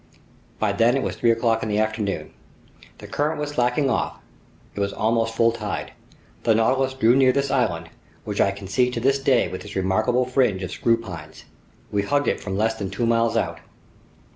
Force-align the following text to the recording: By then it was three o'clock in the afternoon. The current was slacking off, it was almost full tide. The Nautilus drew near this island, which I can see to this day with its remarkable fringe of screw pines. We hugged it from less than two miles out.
By 0.57 0.71
then 0.73 0.97
it 0.97 1.03
was 1.03 1.15
three 1.15 1.29
o'clock 1.29 1.61
in 1.61 1.69
the 1.69 1.77
afternoon. 1.77 2.33
The 2.97 3.05
current 3.05 3.39
was 3.39 3.51
slacking 3.51 3.87
off, 3.87 4.17
it 4.73 4.79
was 4.79 4.93
almost 4.93 5.35
full 5.35 5.51
tide. 5.51 5.93
The 6.41 6.55
Nautilus 6.55 6.95
drew 6.95 7.15
near 7.15 7.31
this 7.31 7.51
island, 7.51 7.91
which 8.23 8.41
I 8.41 8.49
can 8.49 8.67
see 8.67 8.89
to 8.89 8.99
this 8.99 9.19
day 9.19 9.47
with 9.47 9.63
its 9.63 9.75
remarkable 9.75 10.25
fringe 10.25 10.63
of 10.63 10.71
screw 10.71 10.97
pines. 10.99 11.45
We 11.91 12.01
hugged 12.01 12.27
it 12.29 12.39
from 12.39 12.57
less 12.57 12.73
than 12.73 12.89
two 12.89 13.05
miles 13.05 13.37
out. 13.37 13.59